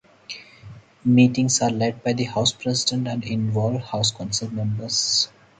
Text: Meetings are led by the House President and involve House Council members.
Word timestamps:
Meetings 1.05 1.61
are 1.61 1.69
led 1.69 2.03
by 2.03 2.13
the 2.13 2.23
House 2.23 2.51
President 2.53 3.07
and 3.07 3.23
involve 3.23 3.81
House 3.83 4.09
Council 4.11 4.49
members. 4.51 5.29